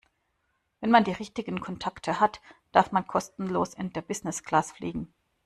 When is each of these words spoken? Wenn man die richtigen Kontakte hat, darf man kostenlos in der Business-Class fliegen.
Wenn 0.79 0.89
man 0.89 1.03
die 1.03 1.11
richtigen 1.11 1.59
Kontakte 1.61 2.19
hat, 2.19 2.41
darf 2.71 2.91
man 2.91 3.05
kostenlos 3.05 3.75
in 3.75 3.93
der 3.93 4.01
Business-Class 4.01 4.71
fliegen. 4.71 5.13